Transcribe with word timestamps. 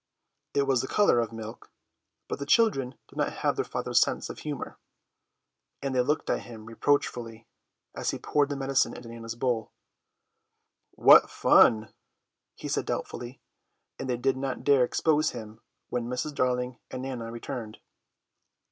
It 0.55 0.63
was 0.63 0.81
the 0.81 0.87
colour 0.87 1.19
of 1.19 1.31
milk; 1.31 1.69
but 2.27 2.39
the 2.39 2.45
children 2.47 2.95
did 3.07 3.17
not 3.19 3.31
have 3.33 3.55
their 3.55 3.63
father's 3.63 4.01
sense 4.01 4.31
of 4.31 4.39
humour, 4.39 4.79
and 5.79 5.93
they 5.93 6.01
looked 6.01 6.27
at 6.27 6.39
him 6.39 6.65
reproachfully 6.65 7.45
as 7.93 8.09
he 8.09 8.17
poured 8.17 8.49
the 8.49 8.55
medicine 8.55 8.95
into 8.95 9.09
Nana's 9.09 9.35
bowl. 9.35 9.71
"What 10.95 11.29
fun!" 11.29 11.93
he 12.55 12.67
said 12.67 12.87
doubtfully, 12.87 13.41
and 13.99 14.09
they 14.09 14.17
did 14.17 14.37
not 14.37 14.63
dare 14.63 14.83
expose 14.83 15.29
him 15.33 15.61
when 15.89 16.07
Mrs. 16.07 16.33
Darling 16.33 16.79
and 16.89 17.03
Nana 17.03 17.31
returned. 17.31 17.77